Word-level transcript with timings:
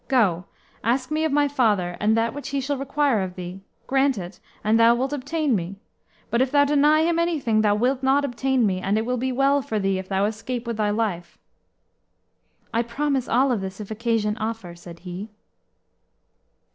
Go, 0.07 0.45
ask 0.83 1.11
me 1.11 1.25
of 1.25 1.31
my 1.31 1.47
father, 1.47 1.95
and 1.99 2.17
that 2.17 2.33
which 2.33 2.49
he 2.49 2.59
shall 2.59 2.75
require 2.79 3.21
of 3.21 3.35
thee, 3.35 3.61
grant 3.85 4.17
it, 4.17 4.39
and 4.63 4.79
thou 4.79 4.95
wilt 4.95 5.13
obtain 5.13 5.55
me; 5.55 5.75
but 6.31 6.41
if 6.41 6.49
thou 6.49 6.65
deny 6.65 7.01
him 7.03 7.19
anything, 7.19 7.61
thou 7.61 7.75
wilt 7.75 8.01
not 8.01 8.25
obtain 8.25 8.65
me, 8.65 8.81
and 8.81 8.97
it 8.97 9.05
will 9.05 9.17
be 9.17 9.31
well 9.31 9.61
for 9.61 9.77
thee 9.77 9.99
if 9.99 10.09
thou 10.09 10.25
escape 10.25 10.65
with 10.65 10.77
thy 10.77 10.89
life." 10.89 11.37
"I 12.73 12.81
promise 12.81 13.29
all 13.29 13.55
this, 13.55 13.79
if 13.79 13.91
occasion 13.91 14.35
offer," 14.39 14.73
said 14.73 15.01
he. 15.01 15.29